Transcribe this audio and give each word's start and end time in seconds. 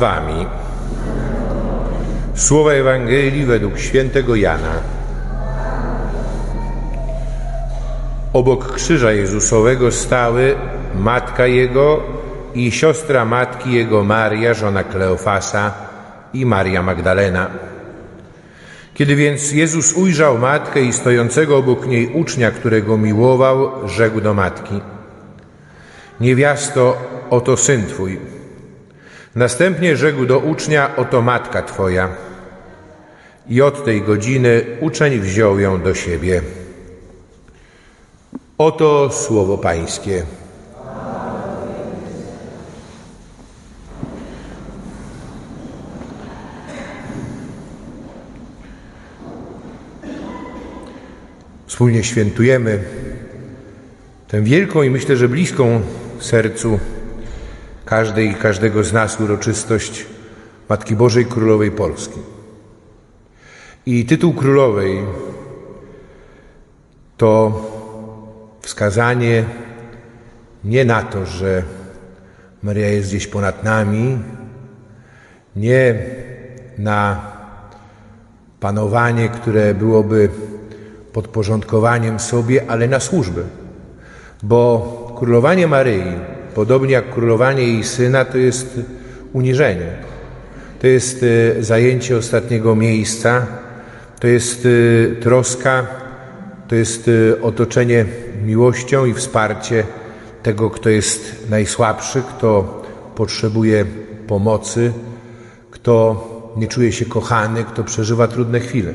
wami. 0.00 0.46
Słowa 2.34 2.72
Ewangelii 2.72 3.44
według 3.44 3.78
świętego 3.78 4.36
Jana. 4.36 4.74
Obok 8.32 8.74
krzyża 8.74 9.12
Jezusowego 9.12 9.92
stały 9.92 10.54
matka 10.94 11.46
Jego 11.46 12.02
i 12.54 12.70
siostra 12.72 13.24
matki 13.24 13.72
Jego 13.72 14.04
Maria, 14.04 14.54
żona 14.54 14.84
Kleofasa 14.84 15.72
i 16.34 16.46
Maria 16.46 16.82
Magdalena. 16.82 17.46
Kiedy 18.94 19.16
więc 19.16 19.52
Jezus 19.52 19.92
ujrzał 19.92 20.38
matkę 20.38 20.80
i 20.80 20.92
stojącego 20.92 21.56
obok 21.56 21.86
niej 21.86 22.06
ucznia, 22.06 22.50
którego 22.50 22.98
miłował, 22.98 23.88
rzekł 23.88 24.20
do 24.20 24.34
matki: 24.34 24.80
Niewiasto, 26.20 26.96
oto 27.30 27.56
syn 27.56 27.86
twój. 27.86 28.39
Następnie 29.34 29.96
rzekł 29.96 30.26
do 30.26 30.38
ucznia: 30.38 30.96
Oto 30.96 31.22
matka 31.22 31.62
twoja. 31.62 32.08
I 33.48 33.62
od 33.62 33.84
tej 33.84 34.02
godziny 34.02 34.62
uczeń 34.80 35.20
wziął 35.20 35.58
ją 35.58 35.82
do 35.82 35.94
siebie. 35.94 36.42
Oto 38.58 39.10
słowo 39.12 39.58
Pańskie. 39.58 40.22
Wspólnie 51.66 52.04
świętujemy 52.04 52.84
tę 54.28 54.42
wielką 54.42 54.82
i 54.82 54.90
myślę, 54.90 55.16
że 55.16 55.28
bliską 55.28 55.80
sercu 56.20 56.78
każdej 57.84 58.30
i 58.30 58.34
każdego 58.34 58.84
z 58.84 58.92
nas 58.92 59.20
uroczystość 59.20 60.06
Matki 60.68 60.96
Bożej 60.96 61.26
Królowej 61.26 61.70
Polski. 61.70 62.20
I 63.86 64.04
tytuł 64.04 64.34
Królowej 64.34 65.02
to 67.16 67.62
wskazanie 68.60 69.44
nie 70.64 70.84
na 70.84 71.02
to, 71.02 71.26
że 71.26 71.62
Maria 72.62 72.88
jest 72.88 73.08
gdzieś 73.08 73.26
ponad 73.26 73.64
nami, 73.64 74.18
nie 75.56 75.94
na 76.78 77.30
panowanie, 78.60 79.28
które 79.28 79.74
byłoby 79.74 80.28
podporządkowaniem 81.12 82.20
sobie, 82.20 82.64
ale 82.68 82.88
na 82.88 83.00
służbę. 83.00 83.42
Bo 84.42 85.14
królowanie 85.18 85.66
Maryi, 85.66 86.12
podobnie 86.54 86.92
jak 86.92 87.10
królowanie 87.10 87.62
jej 87.62 87.84
syna, 87.84 88.24
to 88.24 88.38
jest 88.38 88.80
uniżenie. 89.32 89.92
To 90.80 90.86
jest 90.86 91.24
e, 91.58 91.62
zajęcie 91.62 92.16
ostatniego 92.16 92.76
miejsca, 92.76 93.46
to 94.20 94.26
jest 94.26 94.66
e, 94.66 95.16
troska, 95.16 95.86
to 96.68 96.74
jest 96.74 97.08
e, 97.08 97.42
otoczenie 97.42 98.04
miłością 98.44 99.04
i 99.06 99.14
wsparcie 99.14 99.84
tego, 100.42 100.70
kto 100.70 100.88
jest 100.88 101.50
najsłabszy, 101.50 102.22
kto 102.22 102.82
potrzebuje 103.14 103.84
pomocy, 104.26 104.92
kto 105.70 106.26
nie 106.56 106.68
czuje 106.68 106.92
się 106.92 107.04
kochany, 107.04 107.64
kto 107.64 107.84
przeżywa 107.84 108.28
trudne 108.28 108.60
chwile. 108.60 108.92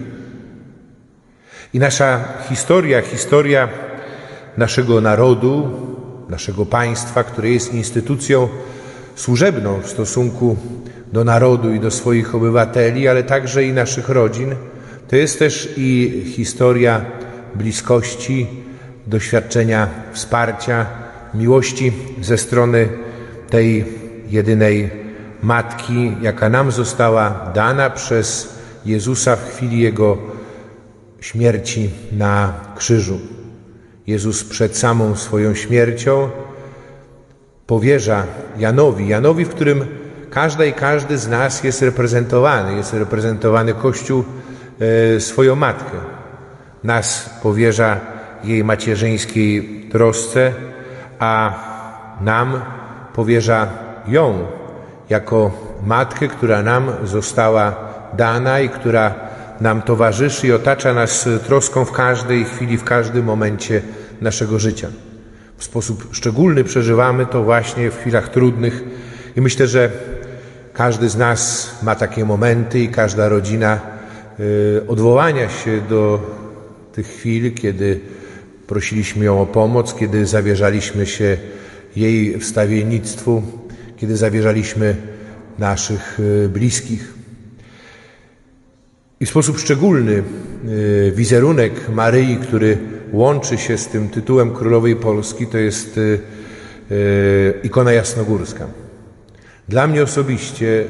I 1.74 1.80
nasza 1.80 2.24
historia, 2.50 3.02
historia 3.02 3.70
naszego 4.58 5.02
narodu, 5.02 5.72
naszego 6.30 6.66
państwa, 6.66 7.24
które 7.24 7.50
jest 7.50 7.74
instytucją 7.74 8.48
służebną 9.16 9.80
w 9.82 9.90
stosunku 9.90 10.58
do 11.14 11.24
narodu 11.24 11.74
i 11.74 11.80
do 11.80 11.92
swoich 11.92 12.36
obywateli, 12.36 13.08
ale 13.08 13.24
także 13.24 13.64
i 13.64 13.74
naszych 13.74 14.10
rodzin, 14.10 14.56
to 15.08 15.16
jest 15.16 15.40
też 15.40 15.74
i 15.78 16.24
historia 16.36 17.06
bliskości, 17.56 18.48
doświadczenia 19.08 19.88
wsparcia, 20.14 20.86
miłości 21.34 21.94
ze 22.22 22.38
strony 22.38 22.90
tej 23.50 23.86
jedynej 24.30 24.90
matki, 25.42 26.18
jaka 26.22 26.50
nam 26.50 26.72
została 26.72 27.52
dana 27.54 27.90
przez 27.90 28.56
Jezusa 28.86 29.36
w 29.36 29.56
chwili 29.56 29.80
Jego 29.80 30.18
śmierci 31.22 31.90
na 32.12 32.54
krzyżu. 32.78 33.35
Jezus 34.08 34.44
przed 34.44 34.78
samą 34.78 35.16
swoją 35.16 35.56
śmiercią 35.56 36.30
powierza 37.68 38.24
Janowi, 38.58 39.08
Janowi, 39.08 39.46
w 39.46 39.50
którym 39.50 39.86
każda 40.30 40.66
i 40.66 40.74
każdy 40.74 41.18
z 41.18 41.28
nas 41.28 41.64
jest 41.64 41.82
reprezentowany, 41.82 42.76
jest 42.76 42.94
reprezentowany 42.94 43.74
Kościół 43.74 44.24
e, 45.16 45.20
swoją 45.20 45.56
matkę. 45.56 45.98
Nas 46.84 47.30
powierza 47.44 48.00
jej 48.44 48.64
macierzyńskiej 48.64 49.86
trosce, 49.92 50.54
a 51.20 51.54
nam 52.22 52.62
powierza 53.14 53.68
ją 54.08 54.48
jako 55.10 55.52
matkę, 55.86 56.28
która 56.28 56.62
nam 56.64 56.92
została 57.04 57.76
dana 58.14 58.60
i 58.60 58.70
która 58.70 59.25
nam 59.62 59.82
towarzyszy 59.82 60.48
i 60.48 60.52
otacza 60.52 60.94
nas 60.94 61.30
troską 61.48 61.86
w 61.86 61.92
każdej 61.92 62.46
chwili, 62.46 62.78
w 62.78 62.84
każdym 62.84 63.26
momencie 63.26 63.82
naszego 64.22 64.60
życia. 64.60 64.88
W 65.58 65.64
sposób 65.64 66.08
szczególny 66.12 66.64
przeżywamy 66.64 67.26
to 67.26 67.44
właśnie 67.44 67.92
w 67.92 67.98
chwilach 67.98 68.30
trudnych 68.30 68.84
i 69.36 69.42
myślę, 69.42 69.68
że 69.68 69.92
każdy 70.74 71.10
z 71.10 71.18
nas 71.18 71.72
ma 71.84 71.96
takie 71.96 72.26
momenty 72.26 72.80
i 72.80 72.90
każda 72.90 73.30
rodzina 73.30 73.80
y, 74.40 74.82
odwołania 74.88 75.50
się 75.50 75.82
do 75.82 76.20
tych 76.94 77.08
chwil, 77.08 77.54
kiedy 77.54 78.00
prosiliśmy 78.68 79.26
ją 79.26 79.42
o 79.42 79.46
pomoc, 79.46 79.96
kiedy 79.96 80.26
zawierzaliśmy 80.26 81.06
się 81.06 81.38
jej 81.96 82.40
wstawiennictwu, 82.40 83.44
kiedy 83.98 84.18
zawierzaliśmy 84.18 84.96
naszych 85.60 86.20
y, 86.20 86.50
bliskich. 86.50 87.15
I 89.20 89.26
w 89.26 89.30
sposób 89.30 89.60
szczególny 89.60 90.24
y, 90.68 91.14
wizerunek 91.16 91.90
Maryi, 91.90 92.38
który 92.38 92.78
łączy 93.12 93.58
się 93.58 93.78
z 93.78 93.88
tym 93.88 94.10
tytułem 94.10 94.54
Królowej 94.54 94.96
Polski, 94.96 95.48
to 95.48 95.58
jest 95.58 95.98
y, 95.98 96.20
y, 96.92 97.54
ikona 97.64 97.94
jasnogórska. 97.94 98.68
Dla 99.70 99.88
mnie 99.88 100.04
osobiście 100.04 100.86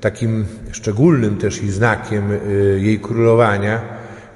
takim 0.00 0.44
szczególnym 0.72 1.36
też 1.36 1.62
i 1.62 1.70
znakiem 1.70 2.24
jej 2.76 3.00
królowania 3.00 3.80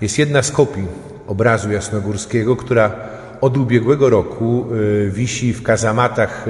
jest 0.01 0.19
jedna 0.19 0.43
z 0.43 0.53
kopii 0.53 0.87
obrazu 1.27 1.73
jasnogórskiego, 1.73 2.57
która 2.57 2.95
od 3.41 3.57
ubiegłego 3.57 4.11
roku 4.11 4.67
wisi 5.11 5.53
w 5.53 5.63
kazamatach 5.63 6.47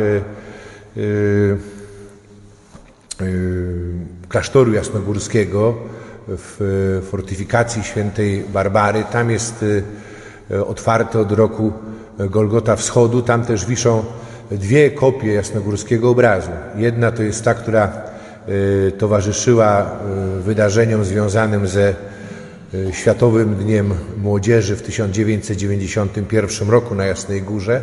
klasztoru 4.29 4.73
jasnogórskiego 4.73 5.75
w 6.29 7.01
fortyfikacji 7.11 7.85
świętej 7.85 8.45
Barbary. 8.53 9.05
Tam 9.13 9.31
jest 9.31 9.65
e, 10.51 10.67
otwarte 10.67 11.21
od 11.21 11.33
roku 11.33 11.73
Golgota 12.19 12.77
Wschodu. 12.77 13.23
Tam 13.23 13.45
też 13.45 13.67
wiszą 13.67 14.05
dwie 14.51 14.91
kopie 14.91 15.33
jasnogórskiego 15.33 16.11
obrazu. 16.11 16.51
Jedna 16.77 17.13
to 17.13 17.23
jest 17.23 17.45
ta, 17.45 17.55
która 17.55 17.85
e, 17.89 18.91
towarzyszyła 18.91 19.81
e, 19.81 19.87
wydarzeniom 20.41 21.05
związanym 21.05 21.67
ze 21.67 21.95
Światowym 22.93 23.55
Dniem 23.55 23.95
Młodzieży 24.17 24.77
w 24.77 24.83
1991 24.83 26.71
roku 26.71 26.95
na 26.95 27.07
Jasnej 27.07 27.43
Górze, 27.43 27.83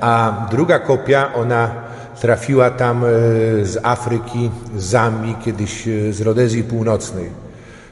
a 0.00 0.46
druga 0.50 0.78
kopia, 0.78 1.34
ona 1.34 1.70
trafiła 2.20 2.70
tam 2.70 3.04
e, 3.04 3.08
z 3.64 3.78
Afryki, 3.82 4.50
z 4.76 4.84
Zambii, 4.84 5.36
kiedyś 5.44 5.88
e, 5.88 6.12
z 6.12 6.20
Rodezji 6.20 6.64
Północnej. 6.64 7.30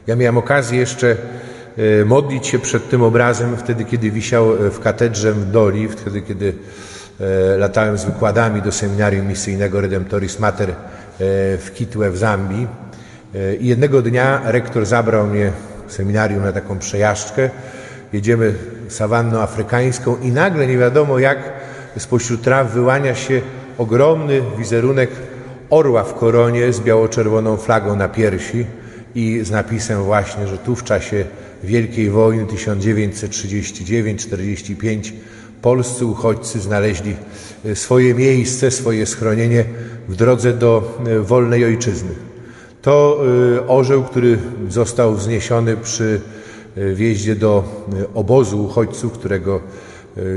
Ja 0.07 0.17
miałem 0.17 0.39
okazję 0.39 0.79
jeszcze 0.79 1.17
e, 2.01 2.05
modlić 2.05 2.47
się 2.47 2.59
przed 2.59 2.89
tym 2.89 3.03
obrazem 3.03 3.57
wtedy, 3.57 3.85
kiedy 3.85 4.11
wisiał 4.11 4.47
w 4.71 4.81
katedrze 4.81 5.33
w 5.33 5.51
Doli, 5.51 5.89
wtedy, 5.89 6.23
kiedy 6.23 6.55
latałem 7.59 7.99
z 7.99 8.05
wykładami 8.05 8.63
do 8.63 8.73
seminarium 8.73 9.27
misyjnego 9.27 9.81
Redemptoris 9.81 10.39
Mater 10.39 10.75
w 11.19 11.71
Kitwe 11.75 12.11
w 12.11 12.17
Zambii. 12.17 12.67
I 13.61 13.67
jednego 13.67 14.03
dnia 14.03 14.41
rektor 14.45 14.87
zabrał 14.87 15.27
mnie 15.27 15.53
seminarium 15.89 16.43
na 16.43 16.53
taką 16.53 16.79
przejażdżkę. 16.79 17.51
Jedziemy 18.13 18.55
sawanną 18.89 19.41
afrykańską 19.41 20.17
i 20.23 20.33
nagle 20.33 20.67
nie 20.67 20.79
wiadomo 20.79 21.19
jak 21.19 21.39
spośród 21.99 22.43
traw 22.43 22.73
wyłania 22.73 23.15
się 23.15 23.41
ogromny 23.79 24.43
wizerunek 24.59 25.11
orła 25.71 26.05
w 26.05 26.15
koronie 26.15 26.73
z 26.73 26.81
biało-czerwoną 26.81 27.57
flagą 27.57 27.97
na 27.97 28.09
piersi 28.09 28.67
i 29.15 29.41
z 29.43 29.51
napisem 29.51 30.03
właśnie, 30.03 30.47
że 30.47 30.59
tu 30.59 30.77
w 30.77 30.85
czasie 30.85 31.25
Wielkiej 31.65 32.11
Wojny 32.11 32.45
1939-45 32.45 35.13
polscy 35.63 36.07
uchodźcy 36.07 36.61
znaleźli 36.61 37.17
swoje 37.75 38.15
miejsce, 38.15 38.71
swoje 38.71 39.07
schronienie 39.07 39.65
w 40.09 40.17
drodze 40.17 40.53
do 40.53 40.99
wolnej 41.23 41.65
ojczyzny. 41.65 42.11
To 42.83 43.21
orzeł, 43.69 44.05
który 44.05 44.39
został 44.69 45.15
wzniesiony 45.15 45.77
przy 45.77 46.21
wjeździe 46.95 47.37
do 47.37 47.65
obozu 48.15 48.65
uchodźców, 48.65 49.13
którego 49.13 49.61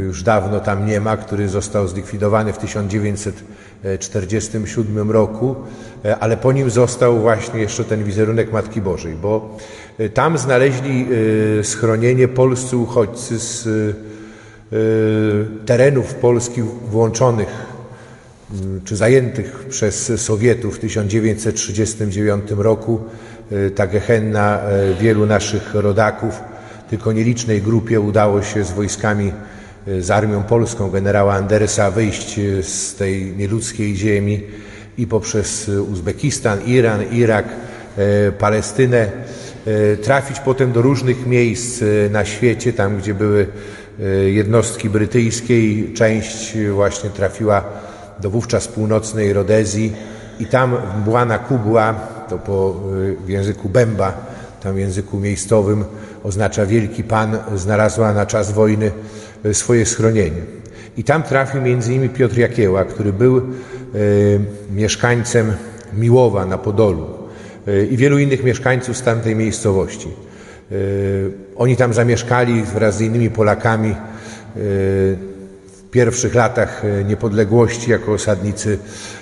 już 0.06 0.24
dawno 0.24 0.60
tam 0.60 0.86
nie 0.86 1.02
ma, 1.02 1.18
który 1.18 1.50
został 1.50 1.88
zlikwidowany 1.88 2.54
w 2.54 2.58
1947 2.58 5.12
roku, 5.12 5.56
ale 6.20 6.38
po 6.38 6.52
nim 6.52 6.70
został 6.70 7.20
właśnie 7.20 7.60
jeszcze 7.60 7.84
ten 7.84 8.04
wizerunek 8.04 8.52
Matki 8.52 8.81
Bożej, 8.81 9.16
bo 9.16 9.58
tam 10.14 10.38
znaleźli 10.38 11.08
schronienie 11.64 12.28
polscy 12.28 12.78
uchodźcy 12.78 13.40
z 13.40 13.68
terenów 15.66 16.16
Polski 16.16 16.62
włączonych 16.92 17.70
czy 18.86 18.96
zajętych 18.96 19.66
przez 19.70 20.22
Sowietów 20.22 20.75
w 20.75 20.80
1939 20.80 22.52
roku. 22.58 23.00
Ta 23.75 23.88
gehenna 23.88 24.60
wielu 25.00 25.25
naszych 25.25 25.74
rodaków, 25.74 26.42
tylko 26.90 27.12
nielicznej 27.12 27.62
grupie 27.62 28.00
udało 28.00 28.42
się 28.42 28.64
z 28.64 28.72
wojskami 28.72 29.32
z 30.00 30.12
armią 30.12 30.44
polską 30.44 30.90
generała 30.90 31.34
Andersa 31.34 31.92
wyjść 31.92 32.40
z 32.62 32.96
tej 32.96 33.36
nieludzkiej 33.38 33.96
ziemi 33.96 34.42
i 34.98 35.08
poprzez 35.08 35.70
Uzbekistan, 35.70 36.60
Iran, 36.66 37.04
Irak, 37.12 37.46
Palestynę 38.40 39.12
trafić 40.04 40.40
potem 40.40 40.72
do 40.72 40.81
różnych 40.81 41.26
miejsc 41.26 41.84
na 42.12 42.26
świecie, 42.26 42.74
tam 42.74 42.98
gdzie 42.98 43.14
były 43.14 43.48
jednostki 44.26 44.90
brytyjskie 44.90 45.60
i 45.60 45.94
część 45.94 46.58
właśnie 46.74 47.10
trafiła 47.10 47.64
do 48.20 48.30
wówczas 48.30 48.68
północnej 48.68 49.34
Rodezji 49.34 49.94
i 50.40 50.46
tam 50.46 50.78
Błana 51.06 51.40
Kubła, 51.40 51.94
to 52.30 52.38
po 52.38 52.74
w 53.25 53.30
języku 53.30 53.70
Bęba, 53.70 54.14
tam 54.64 54.75
w 54.75 54.78
języku 54.78 55.20
miejscowym 55.20 55.86
oznacza 56.24 56.66
wielki 56.66 57.04
pan, 57.04 57.38
znalazła 57.56 58.13
na 58.13 58.25
czas 58.25 58.51
wojny 58.51 58.92
swoje 59.54 59.86
schronienie. 59.86 60.42
I 60.98 61.04
tam 61.04 61.24
trafił 61.24 61.62
między 61.62 61.94
innymi 61.94 62.10
Piotr 62.10 62.38
Jakieła, 62.38 62.86
który 62.86 63.13
był 63.13 63.38
e, 63.38 63.42
mieszkańcem 64.75 65.54
Miłowa 65.94 66.45
na 66.45 66.57
Podolu 66.57 67.07
e, 67.68 67.86
i 67.86 67.98
wielu 67.98 68.19
innych 68.19 68.44
mieszkańców 68.44 68.98
z 68.98 69.01
tamtej 69.01 69.36
miejscowości. 69.36 70.07
E, 70.07 70.75
oni 71.56 71.75
tam 71.75 71.94
zamieszkali 71.94 72.63
wraz 72.63 72.98
z 72.98 73.01
innymi 73.01 73.30
Polakami 73.30 73.95
w 74.56 75.89
pierwszych 75.92 76.36
latach 76.36 76.83
niepodległości 77.06 77.92
jako 77.92 78.13
osadnicy 78.13 78.77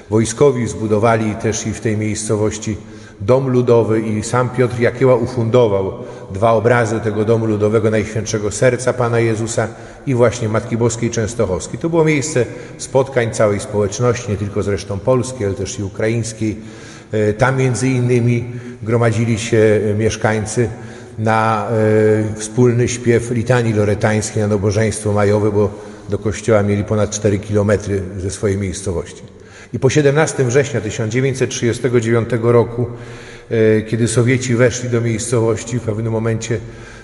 wojskowi. 0.09 0.67
Zbudowali 0.67 1.35
też 1.35 1.67
i 1.67 1.73
w 1.73 1.81
tej 1.81 1.97
miejscowości 1.97 2.77
dom 3.21 3.47
ludowy 3.47 4.01
i 4.01 4.23
sam 4.23 4.49
Piotr 4.49 4.79
Jakieła 4.79 5.15
ufundował 5.15 5.93
dwa 6.33 6.51
obrazy 6.51 6.99
tego 6.99 7.25
domu 7.25 7.45
ludowego 7.45 7.91
Najświętszego 7.91 8.51
Serca 8.51 8.93
Pana 8.93 9.19
Jezusa 9.19 9.67
i 10.07 10.15
właśnie 10.15 10.49
Matki 10.49 10.77
Boskiej 10.77 11.09
Częstochowskiej. 11.09 11.79
To 11.79 11.89
było 11.89 12.05
miejsce 12.05 12.45
spotkań 12.77 13.31
całej 13.31 13.59
społeczności, 13.59 14.31
nie 14.31 14.37
tylko 14.37 14.63
zresztą 14.63 14.99
polskiej, 14.99 15.45
ale 15.45 15.55
też 15.55 15.79
i 15.79 15.83
ukraińskiej. 15.83 16.57
E, 17.11 17.33
tam 17.33 17.57
między 17.57 17.87
innymi 17.87 18.45
gromadzili 18.83 19.39
się 19.39 19.79
mieszkańcy 19.97 20.69
na 21.19 21.67
e, 21.69 22.39
wspólny 22.39 22.87
śpiew 22.87 23.31
litanii 23.31 23.73
loretańskiej 23.73 24.41
na 24.41 24.47
nabożeństwo 24.47 25.13
majowe, 25.13 25.51
bo 25.51 25.69
do 26.09 26.17
kościoła 26.17 26.63
mieli 26.63 26.83
ponad 26.83 27.11
4 27.11 27.39
kilometry 27.39 28.01
ze 28.17 28.31
swojej 28.31 28.57
miejscowości. 28.57 29.37
I 29.73 29.79
po 29.79 29.89
17 29.89 30.43
września 30.43 30.81
1939 30.81 32.29
roku, 32.41 32.85
e, 33.49 33.81
kiedy 33.81 34.07
Sowieci 34.07 34.55
weszli 34.55 34.89
do 34.89 35.01
miejscowości, 35.01 35.79
w 35.79 35.81
pewnym 35.81 36.13
momencie 36.13 36.59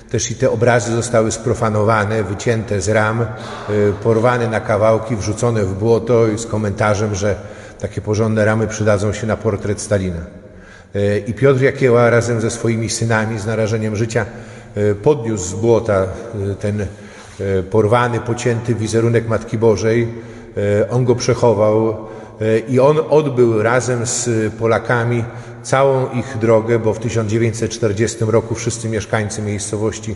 też 0.10 0.32
i 0.32 0.36
te 0.36 0.52
obrazy 0.52 0.96
zostały 0.96 1.32
sprofanowane, 1.32 2.24
wycięte 2.24 2.82
z 2.82 2.90
ram, 2.90 3.22
e, 3.22 3.26
porwane 4.04 4.48
na 4.48 4.60
kawałki, 4.60 5.16
wrzucone 5.16 5.64
w 5.64 5.74
błoto 5.74 6.38
z 6.38 6.46
komentarzem, 6.46 7.16
że 7.16 7.36
takie 7.80 8.02
porządne 8.02 8.46
ramy 8.46 8.68
przydadzą 8.68 9.14
się 9.14 9.28
na 9.28 9.38
portret 9.38 9.82
Stalina. 9.82 10.26
E, 10.96 11.18
I 11.18 11.34
Piotr 11.34 11.62
Jakieła 11.62 12.10
razem 12.10 12.42
ze 12.42 12.52
swoimi 12.52 12.90
synami 12.90 13.40
z 13.40 13.46
narażeniem 13.46 13.96
życia 13.96 14.26
podniósł 15.04 15.44
z 15.46 15.54
błota 15.54 16.08
ten 16.60 16.86
porwany, 17.70 18.20
pocięty 18.20 18.76
wizerunek 18.76 19.28
Matki 19.28 19.58
Bożej. 19.58 20.08
On 20.90 21.06
go 21.06 21.16
przechował 21.16 21.96
i 22.70 22.80
on 22.80 22.98
odbył 23.10 23.64
razem 23.64 24.06
z 24.06 24.30
Polakami 24.54 25.24
całą 25.64 26.12
ich 26.12 26.38
drogę, 26.38 26.80
bo 26.80 26.94
w 26.94 27.00
1940 27.00 28.18
roku 28.28 28.56
wszyscy 28.56 28.90
mieszkańcy 28.90 29.42
miejscowości 29.42 30.16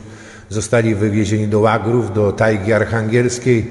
zostali 0.50 0.96
wywiezieni 0.96 1.48
do 1.48 1.60
łagrów, 1.60 2.14
do 2.14 2.31
tajgi 2.31 2.74
archangielskiej. 2.74 3.68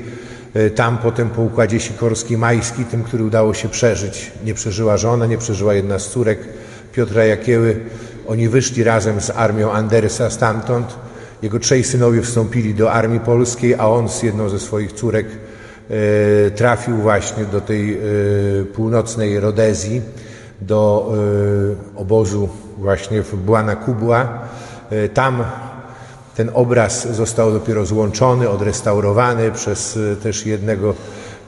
E, 0.54 0.70
tam 0.70 0.98
potem 0.98 1.30
po 1.30 1.42
układzie 1.42 1.80
sikorski-majski, 1.80 2.84
tym, 2.84 3.02
który 3.02 3.24
udało 3.24 3.54
się 3.54 3.68
przeżyć, 3.68 4.32
nie 4.44 4.54
przeżyła 4.54 4.96
żona, 4.96 5.26
nie 5.26 5.38
przeżyła 5.38 5.74
jedna 5.74 5.98
z 5.98 6.10
córek 6.10 6.38
Piotra 6.92 7.24
Jakieły. 7.24 7.80
Oni 8.26 8.48
wyszli 8.48 8.84
razem 8.84 9.20
z 9.20 9.30
armią 9.30 9.72
Andersa 9.72 10.30
stamtąd. 10.30 10.94
Jego 11.42 11.58
trzej 11.58 11.84
synowie 11.84 12.22
wstąpili 12.22 12.74
do 12.74 12.92
armii 12.92 13.20
polskiej, 13.20 13.74
a 13.74 13.88
on 13.88 14.08
z 14.08 14.22
jedną 14.22 14.48
ze 14.48 14.58
swoich 14.58 14.92
córek 14.92 15.26
E, 15.26 15.45
trafił 16.56 16.96
właśnie 16.96 17.44
do 17.44 17.60
tej 17.60 17.94
e, 17.94 17.98
północnej 18.64 19.40
Rodezji, 19.40 20.02
do 20.60 21.12
e, 21.94 21.98
obozu 21.98 22.48
właśnie 22.78 23.22
w 23.22 23.36
Błana 23.36 23.76
Kubła. 23.76 24.38
Tam 25.14 25.44
ten 26.36 26.50
obraz 26.54 27.14
został 27.14 27.52
dopiero 27.52 27.86
złączony, 27.86 28.48
odrestaurowany 28.48 29.52
przez 29.52 29.98
też 30.22 30.46
jednego 30.46 30.94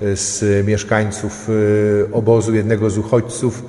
z 0.01 0.67
mieszkańców 0.67 1.49
obozu, 2.13 2.55
jednego 2.55 2.91
z 2.91 2.99
uchodźców 2.99 3.63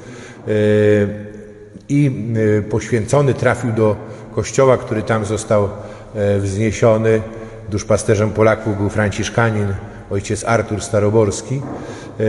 i 1.90 2.12
poświęcony 2.70 3.34
trafił 3.34 3.72
do 3.72 3.96
kościoła, 4.36 4.78
który 4.78 5.02
tam 5.02 5.26
został 5.26 5.70
wzniesiony. 6.40 7.22
Duszpasterzem 7.70 8.30
Polaków 8.30 8.78
był 8.78 8.90
Franciszkanin 8.90 9.74
ojciec 10.10 10.44
Artur 10.44 10.82
Staroborski. 10.82 11.62
E, 12.20 12.24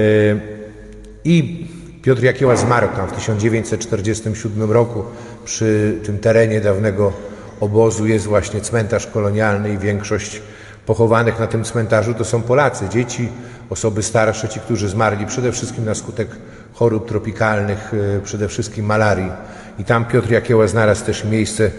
I 1.25 1.67
Piotr 2.03 2.23
Jakieła 2.23 2.57
zmarł 2.57 2.89
tam 2.97 3.09
w 3.09 3.13
1947 3.13 4.73
roku. 4.73 5.05
Przy 5.45 5.99
tym 6.05 6.19
terenie 6.19 6.61
dawnego 6.61 7.13
obozu 7.61 8.07
jest 8.07 8.27
właśnie 8.27 8.61
cmentarz 8.61 9.07
kolonialny 9.07 9.73
i 9.73 9.79
większość 9.79 10.43
pochowanych 10.87 11.39
na 11.39 11.47
tym 11.47 11.65
cmentarzu 11.65 12.15
to 12.15 12.25
są 12.25 12.43
Polacy, 12.43 12.89
dzieci, 12.89 13.29
osoby 13.71 14.03
starsze, 14.03 14.49
ci, 14.49 14.61
którzy 14.61 14.89
zmarli 14.89 15.27
przede 15.27 15.53
wszystkim 15.53 15.85
na 15.85 15.95
skutek 15.95 16.29
chorób 16.75 17.09
tropikalnych, 17.09 17.93
e, 18.17 18.21
przede 18.21 18.49
wszystkim 18.49 18.87
malarii. 18.87 19.31
I 19.79 19.85
tam 19.85 20.05
Piotr 20.05 20.31
Jakieła 20.31 20.67
znalazł 20.67 21.05
też 21.05 21.25
miejsce 21.25 21.71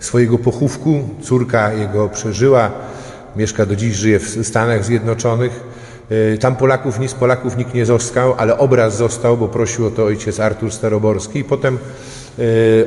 swojego 0.00 0.38
pochówku. 0.38 1.08
Córka 1.22 1.72
jego 1.72 2.08
przeżyła 2.08 2.70
mieszka 3.36 3.66
do 3.66 3.76
dziś, 3.76 3.94
żyje 3.94 4.18
w 4.18 4.46
Stanach 4.46 4.84
Zjednoczonych. 4.84 5.60
E, 6.34 6.38
tam 6.38 6.56
Polaków, 6.56 6.98
nic 6.98 7.14
Polaków 7.14 7.56
nikt 7.56 7.74
nie 7.74 7.86
został, 7.86 8.34
ale 8.38 8.58
obraz 8.58 8.96
został, 8.96 9.36
bo 9.36 9.48
prosił 9.48 9.86
o 9.86 9.90
to 9.90 10.04
ojciec 10.04 10.40
Artur 10.40 10.72
Staroborski 10.72 11.38
i 11.38 11.44
potem 11.44 11.78
e, 12.38 12.42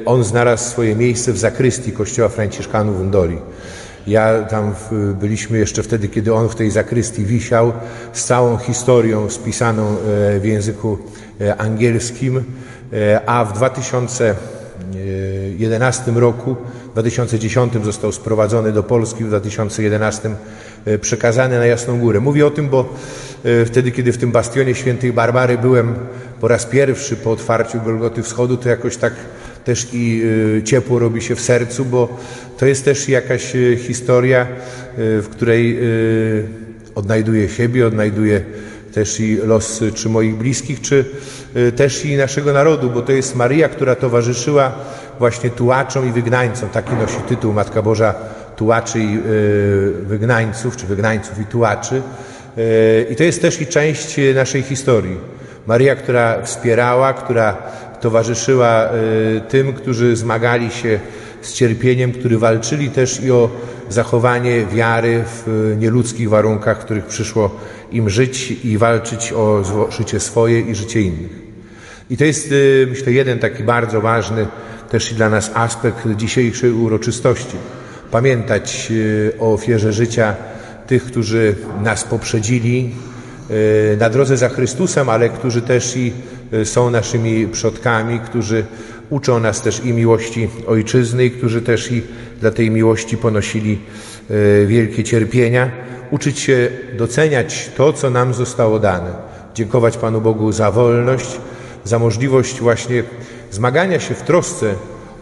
on 0.06 0.24
znalazł 0.24 0.70
swoje 0.70 0.96
miejsce 0.96 1.34
w 1.34 1.38
zakrystii 1.38 1.92
kościoła 1.92 2.30
Franciszkanów 2.30 3.08
w 3.08 3.10
Doli. 3.10 3.38
Ja 4.08 4.44
tam 4.44 4.74
byliśmy 5.20 5.58
jeszcze 5.58 5.84
wtedy, 5.84 6.08
kiedy 6.08 6.34
on 6.34 6.50
w 6.50 6.56
tej 6.56 6.72
zakrystii 6.72 7.26
wisiał, 7.26 7.74
z 8.14 8.24
całą 8.24 8.58
historią 8.58 9.30
spisaną 9.30 9.88
e, 9.88 10.40
w 10.40 10.46
języku 10.46 10.98
angielskim, 11.58 12.44
a 13.26 13.46
w 13.46 13.58
2011 14.90 16.12
roku 16.12 16.56
2010 16.92 17.74
został 17.84 18.12
sprowadzony 18.12 18.72
do 18.72 18.84
Polski, 18.84 19.24
w 19.24 19.28
2011 19.28 20.30
e, 20.86 20.98
przekazany 20.98 21.58
na 21.58 21.66
Jasną 21.66 22.00
Górę. 22.00 22.20
Mówię 22.20 22.46
o 22.46 22.52
tym, 22.52 22.70
bo 22.70 22.94
e, 23.44 23.66
wtedy, 23.66 23.92
kiedy 23.92 24.12
w 24.12 24.18
tym 24.18 24.32
bastionie 24.32 24.76
świętej 24.76 25.14
Barbary 25.14 25.58
byłem 25.58 25.96
po 26.42 26.48
raz 26.48 26.66
pierwszy 26.66 27.16
po 27.16 27.32
otwarciu 27.32 27.82
Golgoty 27.82 28.24
Wschodu, 28.24 28.58
to 28.58 28.70
jakoś 28.70 28.98
tak 28.98 29.14
też 29.66 29.88
i 29.94 30.24
e, 30.58 30.64
ciepło 30.64 31.00
robi 31.00 31.22
się 31.22 31.36
w 31.36 31.42
sercu, 31.42 31.86
bo 31.86 32.18
to 32.58 32.66
jest 32.66 32.86
też 32.86 33.10
jakaś 33.10 33.54
historia, 33.78 34.48
w 34.98 35.28
której 35.32 35.80
odnajduję 36.96 37.50
siebie, 37.50 37.88
odnajduję 37.88 38.42
też 38.94 39.20
i 39.20 39.36
los 39.36 39.84
czy 39.96 40.10
moich 40.10 40.36
bliskich, 40.36 40.82
czy 40.82 41.06
też 41.76 42.06
i 42.06 42.18
naszego 42.18 42.54
narodu, 42.54 42.90
bo 42.90 43.02
to 43.02 43.12
jest 43.12 43.36
Maryja, 43.36 43.70
która 43.70 43.96
towarzyszyła 43.96 44.72
właśnie 45.20 45.50
tułaczom 45.50 46.10
i 46.10 46.12
wygnańcom. 46.12 46.70
Taki 46.70 46.94
nosi 46.94 47.18
tytuł 47.28 47.54
Matka 47.54 47.82
Boża 47.82 48.14
tułaczy 48.56 49.00
i 49.00 49.18
y, 49.18 50.06
wygnańców, 50.06 50.78
czy 50.78 50.86
wygnańców 50.86 51.40
i 51.40 51.46
tułaczy. 51.46 52.02
I 53.10 53.16
to 53.16 53.24
jest 53.24 53.42
też 53.42 53.62
i 53.62 53.68
część 53.68 54.16
naszej 54.36 54.62
historii. 54.62 55.18
Maria, 55.68 55.96
która 55.96 56.42
wspierała, 56.42 57.14
która 57.14 57.58
towarzyszyła 58.02 58.90
tym, 59.50 59.74
którzy 59.74 60.16
zmagali 60.16 60.72
się 60.72 61.00
z 61.42 61.54
cierpieniem, 61.54 62.12
którzy 62.12 62.38
walczyli 62.38 62.90
też 62.90 63.22
i 63.22 63.32
o 63.32 63.50
zachowanie 63.90 64.66
wiary 64.66 65.24
w 65.26 65.76
nieludzkich 65.80 66.30
warunkach, 66.30 66.80
których 66.80 67.06
przyszło 67.06 67.56
im 67.92 68.10
żyć 68.10 68.52
i 68.64 68.78
walczyć 68.78 69.34
o 69.34 69.64
życie 69.92 70.20
swoje 70.20 70.60
i 70.60 70.76
życie 70.76 71.02
innych. 71.02 71.50
I 72.10 72.18
to 72.18 72.26
jest, 72.26 72.52
y, 72.52 72.88
myślę, 72.90 73.12
jeden 73.12 73.40
taki 73.40 73.64
bardzo 73.64 74.02
ważny 74.02 74.48
też 74.90 75.12
i 75.12 75.16
dla 75.16 75.30
nas 75.30 75.52
aspekt 75.54 76.08
dzisiejszej 76.16 76.72
uroczystości. 76.72 77.58
Pamiętać 78.12 78.88
y, 78.92 79.34
o 79.40 79.54
ofierze 79.54 79.94
życia 79.94 80.36
tych, 80.88 81.04
którzy 81.04 81.56
nas 81.84 82.04
poprzedzili 82.04 82.92
y, 83.52 83.98
na 84.00 84.10
drodze 84.10 84.38
za 84.38 84.50
Chrystusem, 84.50 85.10
ale 85.10 85.30
którzy 85.30 85.62
też 85.62 85.98
i 85.98 86.14
są 86.64 86.90
naszymi 86.90 87.48
przodkami, 87.48 88.20
którzy 88.20 88.66
uczą 89.10 89.40
nas 89.40 89.62
też 89.62 89.86
i 89.86 89.94
miłości 89.94 90.50
ojczyzny, 90.68 91.26
i 91.26 91.32
którzy 91.32 91.62
też 91.62 91.92
i 91.92 92.02
dla 92.42 92.52
tej 92.52 92.72
miłości 92.72 93.18
ponosili 93.18 93.80
wielkie 94.68 95.04
cierpienia. 95.04 95.72
Uczyć 96.12 96.40
się 96.40 96.70
doceniać 96.98 97.70
to, 97.78 97.94
co 97.94 98.10
nam 98.10 98.34
zostało 98.34 98.80
dane. 98.80 99.12
Dziękować 99.56 99.98
Panu 99.98 100.22
Bogu 100.22 100.52
za 100.52 100.72
wolność, 100.72 101.40
za 101.84 102.00
możliwość 102.00 102.60
właśnie 102.60 103.04
zmagania 103.52 104.00
się 104.00 104.16
w 104.16 104.22
trosce 104.22 104.76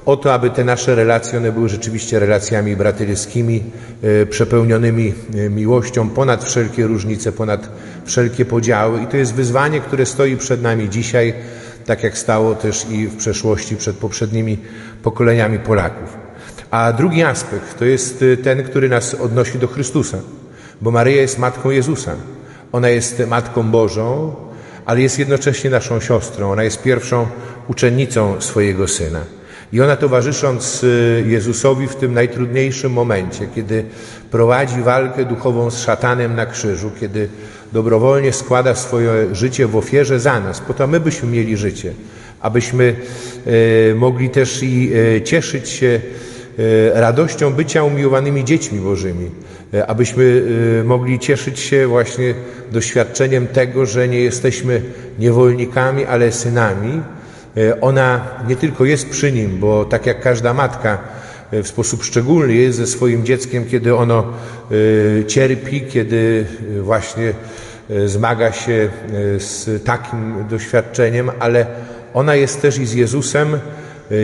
o 0.07 0.17
to, 0.17 0.33
aby 0.33 0.49
te 0.49 0.63
nasze 0.63 0.95
relacje 0.95 1.39
one 1.39 1.51
były 1.51 1.69
rzeczywiście 1.69 2.19
relacjami 2.19 2.75
braterskimi, 2.75 3.63
e, 4.03 4.25
przepełnionymi 4.25 5.13
e, 5.35 5.49
miłością 5.49 6.09
ponad 6.09 6.43
wszelkie 6.43 6.87
różnice, 6.87 7.31
ponad 7.31 7.69
wszelkie 8.05 8.45
podziały. 8.45 9.01
I 9.01 9.07
to 9.07 9.17
jest 9.17 9.33
wyzwanie, 9.33 9.79
które 9.79 10.05
stoi 10.05 10.37
przed 10.37 10.61
nami 10.61 10.89
dzisiaj, 10.89 11.33
tak 11.85 12.03
jak 12.03 12.17
stało 12.17 12.55
też 12.55 12.85
i 12.89 13.07
w 13.07 13.17
przeszłości 13.17 13.75
przed 13.75 13.97
poprzednimi 13.97 14.57
pokoleniami 15.03 15.59
Polaków. 15.59 16.17
A 16.71 16.93
drugi 16.93 17.23
aspekt 17.23 17.79
to 17.79 17.85
jest 17.85 18.23
e, 18.33 18.37
ten, 18.37 18.63
który 18.63 18.89
nas 18.89 19.13
odnosi 19.13 19.59
do 19.59 19.67
Chrystusa, 19.67 20.17
bo 20.81 20.91
Maryja 20.91 21.21
jest 21.21 21.39
Matką 21.39 21.69
Jezusa. 21.69 22.15
Ona 22.71 22.89
jest 22.89 23.23
Matką 23.27 23.63
Bożą, 23.63 24.35
ale 24.85 25.01
jest 25.01 25.19
jednocześnie 25.19 25.69
naszą 25.69 25.99
siostrą. 25.99 26.51
Ona 26.51 26.63
jest 26.63 26.83
pierwszą 26.83 27.27
uczennicą 27.67 28.41
swojego 28.41 28.87
syna. 28.87 29.19
I 29.73 29.81
ona 29.81 29.95
towarzysząc 29.95 30.83
y, 30.83 31.23
Jezusowi 31.27 31.87
w 31.87 31.95
tym 31.95 32.13
najtrudniejszym 32.13 32.91
momencie, 32.91 33.47
kiedy 33.55 33.83
prowadzi 34.31 34.81
walkę 34.81 35.25
duchową 35.25 35.71
z 35.71 35.79
szatanem 35.79 36.35
na 36.35 36.45
krzyżu, 36.45 36.91
kiedy 36.99 37.29
dobrowolnie 37.73 38.33
składa 38.33 38.75
swoje 38.75 39.35
życie 39.35 39.67
w 39.67 39.75
ofierze 39.75 40.19
za 40.19 40.39
nas, 40.39 40.59
po 40.59 40.73
to 40.73 40.87
my 40.87 40.99
byśmy 40.99 41.29
mieli 41.29 41.57
życie, 41.57 41.93
abyśmy 42.41 42.95
y, 43.47 43.95
mogli 43.95 44.29
też 44.29 44.63
i 44.63 44.91
y, 44.95 45.21
cieszyć 45.21 45.69
się 45.69 46.01
radością 46.93 47.53
bycia 47.53 47.83
umiłowanymi 47.83 48.45
dziećmi 48.45 48.79
Bożymi, 48.79 49.31
abyśmy 49.87 50.43
e, 50.81 50.83
mogli 50.83 51.19
cieszyć 51.19 51.59
się 51.59 51.87
właśnie 51.87 52.33
doświadczeniem 52.71 53.47
tego, 53.47 53.85
że 53.85 54.07
nie 54.07 54.19
jesteśmy 54.19 54.81
niewolnikami, 55.19 56.05
ale 56.05 56.31
synami. 56.31 57.01
E, 57.57 57.81
ona 57.81 58.27
nie 58.47 58.55
tylko 58.55 58.85
jest 58.85 59.09
przy 59.09 59.31
nim, 59.31 59.59
bo 59.59 59.85
tak 59.85 60.05
jak 60.05 60.21
każda 60.21 60.53
matka 60.53 60.97
w 61.51 61.67
sposób 61.67 62.03
szczególny 62.03 62.53
jest 62.53 62.77
ze 62.77 62.87
swoim 62.87 63.25
dzieckiem, 63.25 63.65
kiedy 63.65 63.95
ono 63.95 64.33
cierpi, 65.27 65.81
kiedy 65.81 66.45
właśnie 66.81 67.33
zmaga 68.05 68.51
się 68.51 68.89
z 69.37 69.83
takim 69.83 70.47
doświadczeniem, 70.49 71.31
ale 71.39 71.65
ona 72.13 72.35
jest 72.35 72.61
też 72.61 72.77
i 72.77 72.85
z 72.85 72.93
Jezusem, 72.93 73.59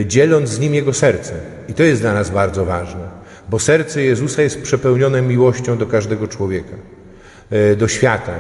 dzieląc 0.06 0.50
z 0.50 0.60
nim 0.60 0.74
jego 0.74 0.94
serce. 0.94 1.34
I 1.70 1.74
to 1.74 1.84
jest 1.84 2.02
dla 2.02 2.14
nas 2.14 2.30
bardzo 2.30 2.66
ważne 2.66 3.23
bo 3.54 3.60
serce 3.60 4.02
Jezusa 4.02 4.42
jest 4.42 4.62
przepełnione 4.62 5.22
miłością 5.22 5.78
do 5.78 5.86
każdego 5.86 6.28
człowieka, 6.28 6.76
e, 7.52 7.76
do 7.76 7.88
świata. 7.88 8.32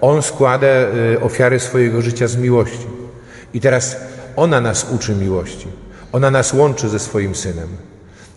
On 0.00 0.22
składa 0.22 0.66
e, 0.66 1.20
ofiarę 1.20 1.60
swojego 1.60 2.02
życia 2.02 2.28
z 2.28 2.36
miłości. 2.36 2.86
I 3.54 3.60
teraz 3.60 3.96
ona 4.36 4.60
nas 4.60 4.86
uczy 4.90 5.14
miłości. 5.14 5.66
Ona 6.12 6.30
nas 6.30 6.52
łączy 6.52 6.88
ze 6.88 6.98
swoim 6.98 7.34
synem. 7.34 7.68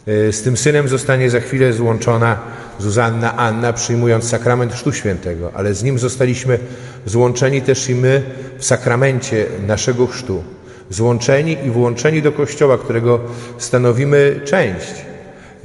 E, 0.08 0.32
z 0.34 0.42
tym 0.42 0.58
synem 0.58 0.88
zostanie 0.88 1.30
za 1.30 1.40
chwilę 1.40 1.74
złączona 1.74 2.38
Zuzanna 2.80 3.38
Anna, 3.38 3.74
przyjmując 3.74 4.30
sakrament 4.30 4.74
Chrztu 4.74 4.94
Świętego, 4.94 5.52
ale 5.54 5.74
z 5.74 5.84
nim 5.84 6.00
zostaliśmy 6.00 6.60
złączeni 7.06 7.62
też 7.62 7.90
i 7.90 7.96
my 7.96 8.24
w 8.58 8.66
sakramencie 8.66 9.46
naszego 9.68 10.08
chrztu. 10.08 10.44
Złączeni 10.90 11.58
i 11.66 11.70
włączeni 11.70 12.22
do 12.22 12.32
Kościoła, 12.32 12.78
którego 12.78 13.20
stanowimy 13.58 14.42
część. 14.46 15.07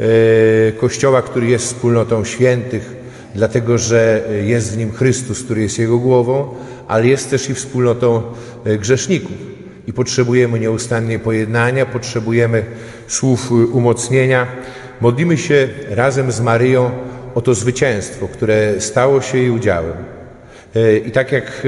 E, 0.00 0.72
Kościoła, 0.72 1.22
który 1.22 1.46
jest 1.46 1.64
wspólnotą 1.64 2.24
świętych, 2.24 2.96
dlatego 3.34 3.78
że 3.78 4.22
jest 4.44 4.74
w 4.74 4.78
nim 4.78 4.92
Chrystus, 4.92 5.42
który 5.42 5.62
jest 5.62 5.78
Jego 5.78 5.98
głową, 5.98 6.54
ale 6.88 7.06
jest 7.06 7.30
też 7.30 7.50
i 7.50 7.54
wspólnotą 7.54 8.22
e, 8.64 8.78
grzeszników. 8.78 9.36
I 9.86 9.92
potrzebujemy 9.92 10.60
nieustannie 10.60 11.18
pojednania, 11.18 11.86
potrzebujemy 11.86 12.64
słów 13.08 13.52
umocnienia. 13.52 14.46
Modlimy 15.00 15.38
się 15.38 15.68
razem 15.90 16.32
z 16.32 16.40
Maryją 16.40 16.90
o 17.34 17.40
to 17.40 17.54
zwycięstwo, 17.54 18.28
które 18.28 18.80
stało 18.80 19.20
się 19.20 19.38
jej 19.38 19.50
udziałem. 19.50 19.94
E, 20.76 20.96
I 20.96 21.10
tak 21.10 21.32
jak 21.32 21.66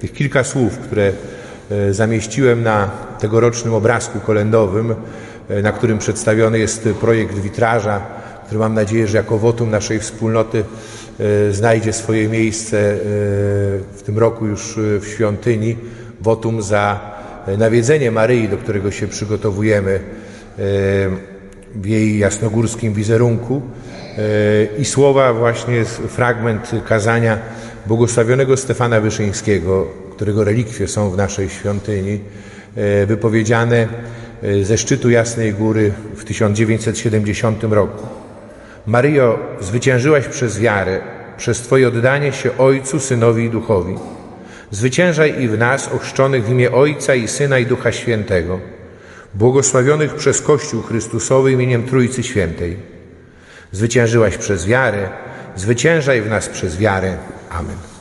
tych 0.00 0.12
kilka 0.12 0.44
słów, 0.44 0.78
które 0.78 1.12
zamieściłem 1.90 2.62
na 2.62 2.90
tegorocznym 3.20 3.74
obrazku 3.74 4.20
kolendowym, 4.20 4.94
E, 4.94 5.33
na 5.62 5.72
którym 5.72 5.98
przedstawiony 5.98 6.58
jest 6.58 6.88
projekt 7.00 7.38
witraża, 7.38 8.00
który 8.46 8.58
mam 8.60 8.74
nadzieję, 8.74 9.06
że 9.06 9.16
jako 9.16 9.38
wotum 9.38 9.70
naszej 9.70 10.00
wspólnoty 10.00 10.64
e, 11.20 11.52
znajdzie 11.52 11.92
swoje 11.92 12.28
miejsce 12.28 12.78
e, 12.78 12.96
w 13.94 14.02
tym 14.04 14.18
roku 14.18 14.46
już 14.46 14.78
w 15.00 15.06
świątyni. 15.06 15.76
Wotum 16.20 16.62
za 16.62 17.00
nawiedzenie 17.58 18.10
Maryi, 18.10 18.48
do 18.48 18.56
którego 18.56 18.90
się 18.90 19.08
przygotowujemy 19.08 20.00
w 21.74 21.86
jej 21.86 22.18
jasnogórskim 22.18 22.94
wizerunku 22.94 23.62
i 24.78 24.84
słowa 24.84 25.32
właśnie 25.32 25.84
fragment 25.84 26.70
kazania 26.88 27.38
błogosławionego 27.86 28.56
Stefana 28.56 29.00
Wyszyńskiego, 29.00 29.86
którego 30.16 30.44
relikwie 30.44 30.88
są 30.88 31.10
w 31.10 31.16
naszej 31.16 31.48
świątyni, 31.48 32.20
wypowiedziane 33.06 33.76
E, 33.82 34.23
ze 34.62 34.78
szczytu 34.78 35.10
Jasnej 35.10 35.52
Góry 35.52 35.92
w 36.16 36.24
1970 36.24 37.64
roku. 37.64 38.06
Maryjo, 38.86 39.38
zwyciężyłaś 39.60 40.28
przez 40.28 40.58
wiarę, 40.58 41.00
przez 41.36 41.60
Twoje 41.60 41.88
oddanie 41.88 42.32
się 42.32 42.58
Ojcu, 42.58 43.00
Synowi 43.00 43.44
i 43.44 43.50
Duchowi. 43.50 43.94
Zwyciężaj 44.70 45.42
i 45.42 45.48
w 45.48 45.58
nas, 45.58 45.88
ochrzczonych 45.88 46.44
w 46.44 46.50
imię 46.50 46.72
Ojca 46.72 47.14
i 47.14 47.28
Syna 47.28 47.58
i 47.58 47.66
Ducha 47.66 47.92
Świętego, 47.92 48.60
błogosławionych 49.34 50.14
przez 50.14 50.40
Kościół 50.40 50.82
Chrystusowy 50.82 51.52
imieniem 51.52 51.82
Trójcy 51.82 52.22
Świętej. 52.22 52.76
Zwyciężyłaś 53.72 54.36
przez 54.36 54.66
wiarę, 54.66 55.08
zwyciężaj 55.56 56.22
w 56.22 56.28
nas 56.28 56.48
przez 56.48 56.76
wiarę. 56.78 57.16
Amen. 57.50 57.93